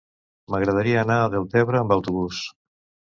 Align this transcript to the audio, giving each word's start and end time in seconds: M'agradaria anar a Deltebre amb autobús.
M'agradaria 0.53 1.03
anar 1.05 1.17
a 1.25 1.29
Deltebre 1.35 1.83
amb 1.83 1.95
autobús. 1.97 2.41